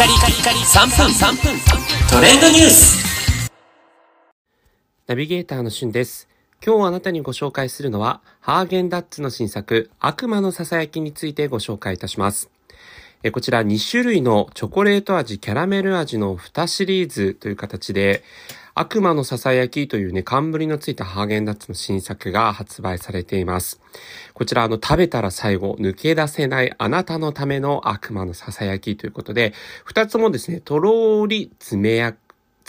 [0.00, 1.60] カリカリカリ3分3分
[2.10, 3.50] トレンドニュース
[5.06, 6.26] ナビゲーターのしゅんです。
[6.64, 12.48] 今日あなたにご紹介するのは、ハーゲンダッツの新作、悪魔のささやきについてご紹介いたします。
[13.30, 18.22] こちら2種類のチョコレート味、キャラメル味の2シリーズという形で、
[18.74, 23.80] 悪魔のささやきというね、冠のついたハーゲンダッツの新作が発売されています。
[24.34, 29.52] こちら、あの、食べたら最後、抜け出せないあなたのための悪魔のささやきということで、
[29.84, 32.14] 二つもですね、とろーり爪や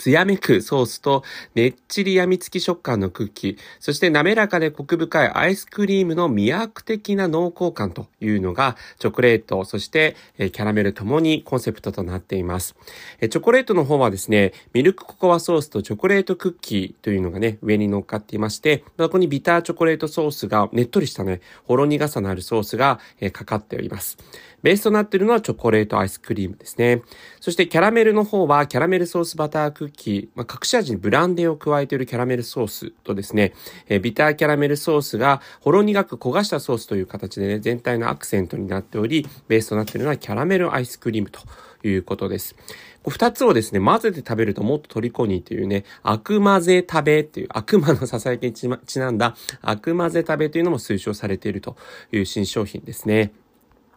[0.02, 1.22] 艶めくソースと、
[1.54, 12.74] ねっちりやみつき食感のクッキー、そして滑らかでコク深いアイスクリームの魅惑的な濃厚感というのが、チョコレート、そしてえキャラメルともにコンセプトとなっています。
[13.20, 24.18] えチョコレートの方はですね、ミルクココアソースとチョコレートクッキーというのがね、上に乗っかっていまして、そこにビターチョコレートソースが、ねっとりしたね、ほろ苦さのあるソースが、えかかっております。
[24.62, 27.02] ベースとなっているのはチョコレートアイスクリームですね。
[27.40, 33.52] そしてキャラメルの方はキャラメルソースバタークッキー、まあ、隠し味にブランデーを加えているキャラメルソースとですね、
[33.88, 41.40] えービターキャラメルソースがほろ苦く焦がしたソースという形でね、全体のアクセントになっており、ベースとなっているのはキャラメルアイスクリームと
[41.86, 42.54] いうことです。
[43.02, 51.76] こう二つをですね、混ぜて食べるともっと虜にというね、悪魔ぜ食べっていう、悪魔の囁きにちなんだ、悪魔ぜ食べというのも推奨されていると
[52.12, 53.32] いう新商品ですね。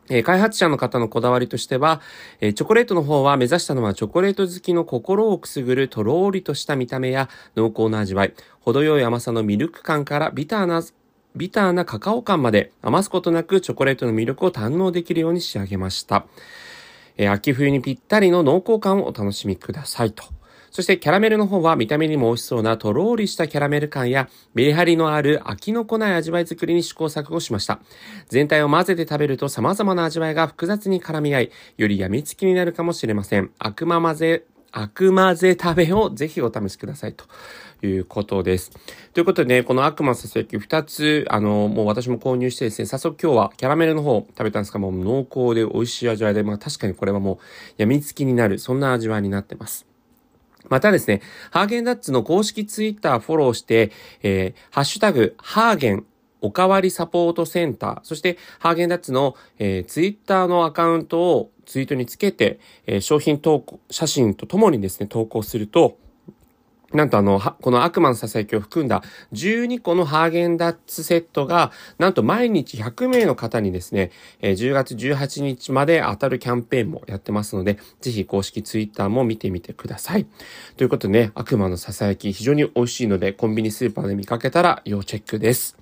[0.09, 2.01] え開発者の方のこだわりとしては、
[2.41, 10.83] えチョコレートの方は目指したのはチョコレート好きの心をくすぐるとろーりとした見た目や濃厚な味わい、程よい甘さのミルク感からビターな
[11.35, 16.25] ビターなカカオ感まで余すことなくチョコレートの魅力を堪能できるように仕上げました。
[17.17, 20.23] え秋冬にぴったりの濃厚感をお楽しみくださいと。
[20.75, 27.79] そしてキャラメルの方は見た目にも美味しそうなとろーりしたキャラメル感やメリハリのある飽きのこない味わい作りに試行錯誤しました。
[28.27, 33.51] 全体を混ぜて食べると様々な味わいが複雑に絡み合い、より病みつきになるかもしれません。
[33.57, 37.23] 悪魔混ぜ、悪魔ぜ食べをぜひお試しくださいと
[37.81, 38.71] いうことです。
[39.13, 47.37] ということでね、この悪魔ささやき2つ、あの、もう私も購入してですね、早速今日はキャラメルの方食べたんですが、もう濃厚で美味しい味わいで、まあ確かにこれはもう
[47.77, 49.94] 病みつきになる、そんな味わいになってます。
[50.69, 51.21] またですね、
[51.51, 53.91] ハーゲンダッツの公式ツイッターフォローして、
[54.23, 56.05] えー、ハッシュタグ、ハーゲン、
[56.41, 65.97] おかわりサポートセンター、そしてハーゲンダッツの、えー、ツイッターのアカウントをツイートにつけて、えー商品投稿、写真とともにですね、投稿すると、
[66.95, 74.11] なんとあの、この悪魔のささやきを含んだ12個のハーゲンダッツセットが、なんと毎日100名の方にですね、
[74.41, 80.25] え10月18日まで当たるキャンペーンもやってますので、ぜひ公式ツイッターも見てみてください。
[80.77, 85.77] ということでね、悪魔のささやき非常に美味しいので、コンビニスーパーで見かけたら要チェックです。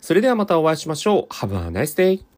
[0.00, 1.34] それではまたお会いしましょう。
[1.34, 2.24] Have a nice day!